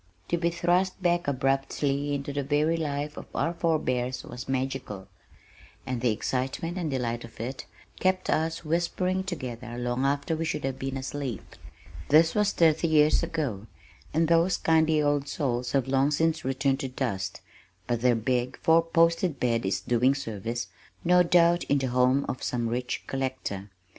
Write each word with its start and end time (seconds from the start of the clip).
To 0.29 0.37
be 0.37 0.49
thrust 0.49 0.99
back 1.03 1.27
abruptly 1.27 2.15
into 2.15 2.33
the 2.33 2.41
very 2.41 2.75
life 2.75 3.17
of 3.17 3.27
our 3.35 3.53
forebears 3.53 4.23
was 4.23 4.49
magical, 4.49 5.07
and 5.85 6.01
the 6.01 6.09
excitement 6.09 6.79
and 6.79 6.89
delight 6.89 7.23
of 7.23 7.39
it 7.39 7.67
kept 7.99 8.27
us 8.27 8.65
whispering 8.65 9.23
together 9.23 9.77
long 9.77 10.03
after 10.03 10.35
we 10.35 10.43
should 10.43 10.63
have 10.63 10.79
been 10.79 10.97
asleep. 10.97 11.55
This 12.09 12.33
was 12.33 12.51
thirty 12.51 12.87
years 12.87 13.21
ago, 13.21 13.67
and 14.11 14.27
those 14.27 14.57
kindly 14.57 15.03
old 15.03 15.27
souls 15.27 15.73
have 15.73 15.87
long 15.87 16.09
since 16.09 16.43
returned 16.43 16.79
to 16.79 16.87
dust, 16.87 17.41
but 17.85 18.01
their 18.01 18.15
big 18.15 18.57
four 18.57 18.81
posted 18.81 19.39
bed 19.39 19.67
is 19.67 19.81
doing 19.81 20.15
service, 20.15 20.65
no 21.03 21.21
doubt, 21.21 21.63
in 21.65 21.77
the 21.77 21.89
home 21.89 22.25
of 22.27 22.41
some 22.41 22.69
rich 22.69 23.03
collector. 23.05 23.69